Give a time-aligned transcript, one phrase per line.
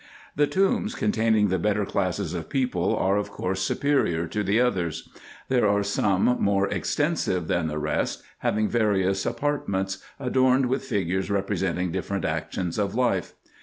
[0.35, 5.07] The tombs containing the better classes of people are of course superior to the others.
[5.47, 11.91] There are some more extensive than the rest, having various apartments, adorned with figures representing
[11.91, 13.33] different actions of life.